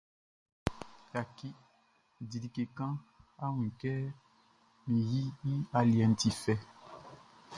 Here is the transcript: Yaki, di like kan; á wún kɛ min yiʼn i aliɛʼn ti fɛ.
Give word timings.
Yaki, 1.13 1.49
di 2.29 2.37
like 2.43 2.63
kan; 2.77 2.93
á 3.43 3.45
wún 3.55 3.69
kɛ 3.81 3.91
min 4.89 5.01
yiʼn 5.11 5.49
i 5.51 5.53
aliɛʼn 5.77 6.13
ti 6.19 6.29
fɛ. 6.41 6.53